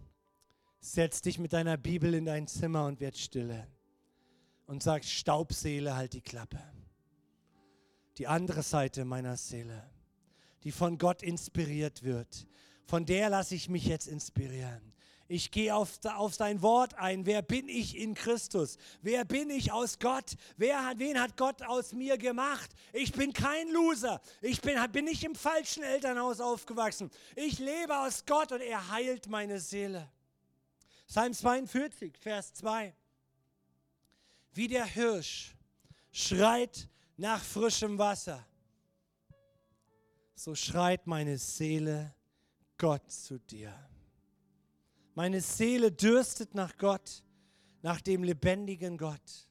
[0.81, 3.68] setz dich mit deiner Bibel in dein Zimmer und werd stille
[4.66, 6.61] und sag, Staubseele, halt die Klappe.
[8.18, 9.89] Die andere Seite meiner Seele,
[10.64, 12.47] die von Gott inspiriert wird,
[12.85, 14.93] von der lasse ich mich jetzt inspirieren.
[15.35, 17.26] Ich gehe auf, auf sein Wort ein.
[17.26, 18.78] Wer bin ich in Christus?
[19.03, 20.37] Wer bin ich aus Gott?
[20.57, 22.70] Wer hat, wen hat Gott aus mir gemacht?
[22.93, 24.20] Ich bin kein Loser.
[24.41, 27.11] Ich bin, bin nicht im falschen Elternhaus aufgewachsen.
[27.35, 30.09] Ich lebe aus Gott und er heilt meine Seele.
[31.09, 32.95] Psalm 42, Vers 2.
[34.53, 35.57] Wie der Hirsch
[36.12, 38.47] schreit nach frischem Wasser,
[40.37, 42.14] so schreit meine Seele
[42.78, 43.74] Gott zu dir.
[45.15, 47.23] Meine Seele dürstet nach Gott,
[47.83, 49.49] nach dem lebendigen Gott.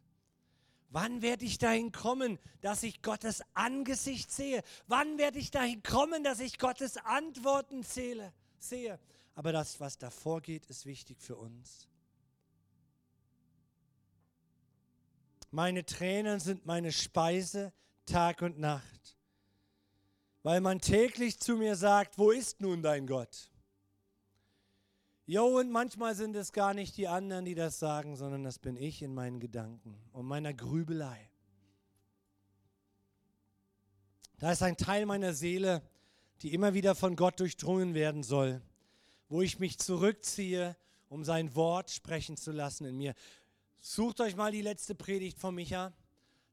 [0.89, 4.61] Wann werde ich dahin kommen, dass ich Gottes Angesicht sehe?
[4.87, 8.99] Wann werde ich dahin kommen, dass ich Gottes Antworten zähle, sehe?
[9.33, 11.87] Aber das, was davor geht, ist wichtig für uns.
[15.49, 17.73] Meine Tränen sind meine Speise
[18.05, 19.17] Tag und Nacht,
[20.43, 23.52] weil man täglich zu mir sagt, wo ist nun dein Gott?
[25.25, 28.75] Jo, und manchmal sind es gar nicht die anderen, die das sagen, sondern das bin
[28.75, 31.29] ich in meinen Gedanken und meiner Grübelei.
[34.39, 35.81] Da ist ein Teil meiner Seele,
[36.41, 38.61] die immer wieder von Gott durchdrungen werden soll,
[39.29, 40.75] wo ich mich zurückziehe,
[41.07, 43.13] um sein Wort sprechen zu lassen in mir.
[43.79, 45.93] Sucht euch mal die letzte Predigt von Micha.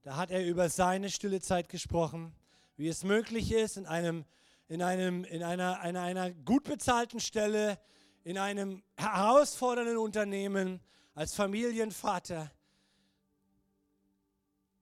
[0.03, 2.33] Da hat er über seine stille Zeit gesprochen,
[2.77, 4.25] wie es möglich ist, in, einem,
[4.68, 7.81] in, einem, in einer, einer, einer gut bezahlten Stelle,
[8.25, 10.81] in einem herausfordernden Unternehmen,
[11.14, 12.51] als Familienvater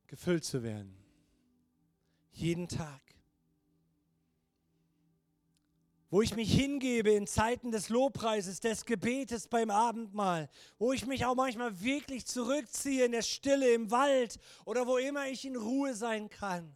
[0.07, 0.97] gefüllt zu werden.
[2.32, 3.09] Jeden Tag
[6.11, 11.26] wo ich mich hingebe in Zeiten des Lobpreises, des Gebetes beim Abendmahl, wo ich mich
[11.26, 15.95] auch manchmal wirklich zurückziehe in der Stille im Wald oder wo immer ich in Ruhe
[15.95, 16.74] sein kann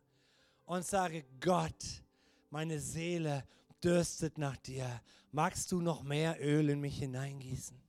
[0.67, 2.03] und sage, Gott,
[2.51, 3.45] meine Seele
[3.85, 5.03] dürstet nach dir.
[5.30, 7.80] Magst du noch mehr Öl in mich hineingießen?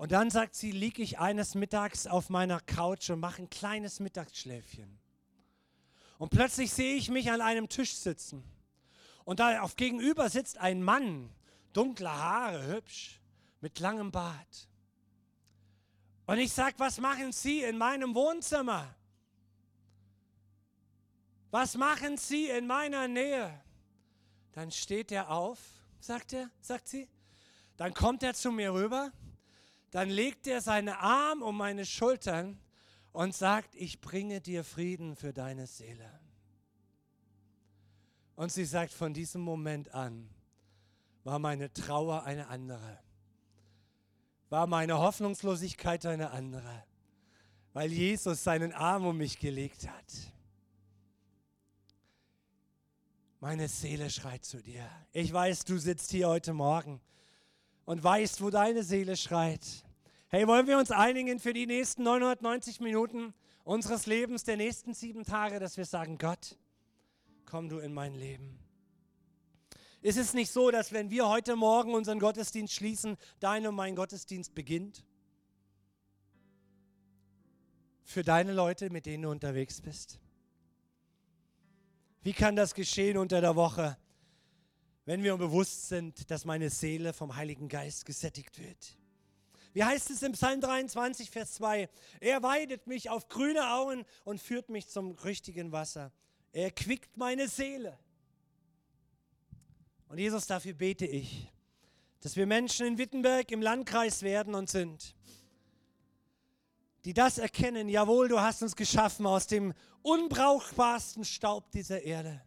[0.00, 4.00] Und dann sagt sie, liege ich eines Mittags auf meiner Couch und mache ein kleines
[4.00, 4.98] Mittagsschläfchen.
[6.16, 8.42] Und plötzlich sehe ich mich an einem Tisch sitzen.
[9.24, 11.28] Und da auf gegenüber sitzt ein Mann,
[11.74, 13.20] dunkle Haare, hübsch,
[13.60, 14.70] mit langem Bart.
[16.24, 18.94] Und ich sage, was machen Sie in meinem Wohnzimmer?
[21.50, 23.52] Was machen Sie in meiner Nähe?
[24.52, 25.58] Dann steht er auf,
[26.00, 27.06] sagt er, sagt sie.
[27.76, 29.12] Dann kommt er zu mir rüber,
[29.90, 32.58] dann legt er seine Arm um meine Schultern
[33.12, 36.20] und sagt, ich bringe dir Frieden für deine Seele.
[38.36, 40.30] Und sie sagt, von diesem Moment an
[41.24, 43.00] war meine Trauer eine andere
[44.50, 46.84] war meine Hoffnungslosigkeit eine andere,
[47.72, 50.12] weil Jesus seinen Arm um mich gelegt hat.
[53.38, 54.90] Meine Seele schreit zu dir.
[55.12, 57.00] Ich weiß, du sitzt hier heute Morgen
[57.90, 59.66] und weißt, wo deine Seele schreit.
[60.28, 63.34] Hey, wollen wir uns einigen für die nächsten 990 Minuten
[63.64, 66.56] unseres Lebens, der nächsten sieben Tage, dass wir sagen, Gott,
[67.46, 68.60] komm du in mein Leben.
[70.02, 73.96] Ist es nicht so, dass wenn wir heute Morgen unseren Gottesdienst schließen, dein und mein
[73.96, 75.04] Gottesdienst beginnt?
[78.04, 80.20] Für deine Leute, mit denen du unterwegs bist?
[82.22, 83.98] Wie kann das geschehen unter der Woche,
[85.04, 88.96] wenn wir bewusst sind, dass meine Seele vom Heiligen Geist gesättigt wird?
[89.72, 91.88] Wie heißt es im Psalm 23, Vers 2?
[92.20, 96.12] Er weidet mich auf grüne Auen und führt mich zum richtigen Wasser.
[96.52, 97.96] Er quickt meine Seele.
[100.08, 101.52] Und Jesus, dafür bete ich,
[102.20, 105.14] dass wir Menschen in Wittenberg im Landkreis werden und sind,
[107.04, 109.72] die das erkennen, jawohl, du hast uns geschaffen aus dem
[110.02, 112.42] unbrauchbarsten Staub dieser Erde.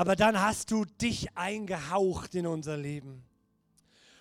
[0.00, 3.22] Aber dann hast du dich eingehaucht in unser Leben.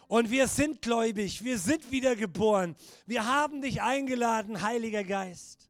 [0.09, 2.75] Und wir sind gläubig, wir sind wiedergeboren.
[3.05, 5.69] Wir haben dich eingeladen, Heiliger Geist.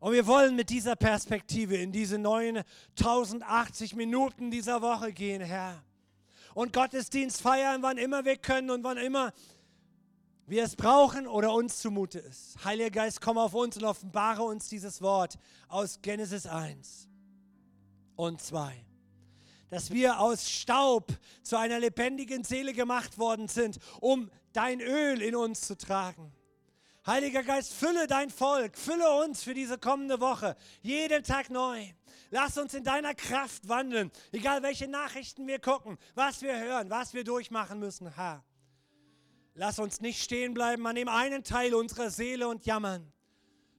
[0.00, 2.62] Und wir wollen mit dieser Perspektive in diese neuen
[2.98, 5.84] 1080 Minuten dieser Woche gehen, Herr.
[6.54, 9.34] Und Gottesdienst feiern, wann immer wir können und wann immer
[10.46, 12.64] wir es brauchen oder uns zumute ist.
[12.64, 15.36] Heiliger Geist, komm auf uns und offenbare uns dieses Wort
[15.68, 17.10] aus Genesis 1
[18.16, 18.86] und 2.
[19.74, 21.08] Dass wir aus Staub
[21.42, 26.32] zu einer lebendigen Seele gemacht worden sind, um dein Öl in uns zu tragen.
[27.04, 31.88] Heiliger Geist, fülle dein Volk, fülle uns für diese kommende Woche, jeden Tag neu.
[32.30, 37.12] Lass uns in deiner Kraft wandeln, egal welche Nachrichten wir gucken, was wir hören, was
[37.12, 38.44] wir durchmachen müssen, Herr.
[39.54, 43.12] Lass uns nicht stehen bleiben an dem einen Teil unserer Seele und jammern,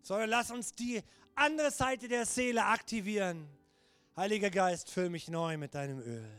[0.01, 1.01] sondern lass uns die
[1.35, 3.47] andere Seite der Seele aktivieren.
[4.17, 6.31] Heiliger Geist, füll mich neu mit deinem Öl.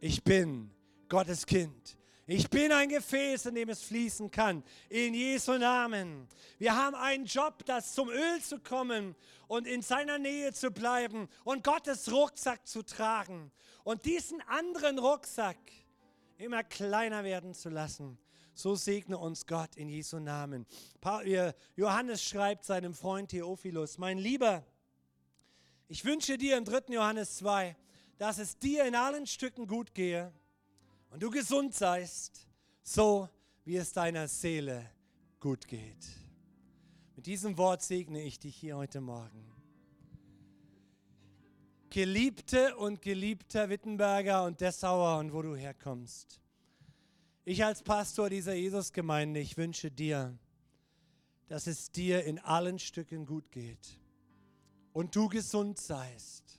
[0.00, 0.72] Ich bin
[1.08, 1.96] Gottes Kind.
[2.26, 4.64] Ich bin ein Gefäß, in dem es fließen kann.
[4.88, 6.26] In Jesu Namen.
[6.58, 9.14] Wir haben einen Job, das zum Öl zu kommen
[9.46, 13.52] und in seiner Nähe zu bleiben und Gottes Rucksack zu tragen
[13.84, 15.58] und diesen anderen Rucksack
[16.38, 18.18] immer kleiner werden zu lassen.
[18.52, 20.66] So segne uns Gott in Jesu Namen.
[21.76, 24.64] Johannes schreibt seinem Freund Theophilus, mein Lieber,
[25.88, 26.94] ich wünsche dir im 3.
[26.94, 27.76] Johannes 2,
[28.18, 30.32] dass es dir in allen Stücken gut gehe
[31.10, 32.48] und du gesund seist,
[32.82, 33.28] so
[33.64, 34.90] wie es deiner Seele
[35.38, 36.06] gut geht.
[37.14, 39.52] Mit diesem Wort segne ich dich hier heute Morgen.
[41.90, 46.40] Geliebte und geliebter Wittenberger und Dessauer und wo du herkommst.
[47.44, 50.36] Ich als Pastor dieser Jesusgemeinde, ich wünsche dir,
[51.46, 53.98] dass es dir in allen Stücken gut geht
[54.96, 56.58] und du gesund seist,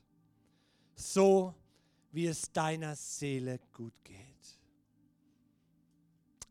[0.94, 1.56] so
[2.12, 4.60] wie es deiner Seele gut geht.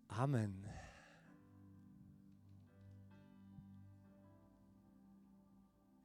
[0.08, 0.64] Amen.